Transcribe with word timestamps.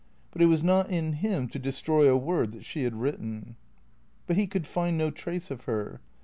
But 0.31 0.41
it 0.41 0.47
was 0.47 0.63
not 0.63 0.89
in 0.89 1.13
him 1.13 1.47
to 1.49 1.59
destroy 1.59 2.09
a 2.09 2.17
word 2.17 2.53
that 2.53 2.65
she 2.65 2.85
had 2.85 2.95
written. 2.99 3.55
But 4.25 4.35
he 4.35 4.47
could 4.47 4.65
find 4.65 4.97
no 4.97 5.11
trace 5.11 5.51
of 5.51 5.65
her. 5.65 6.01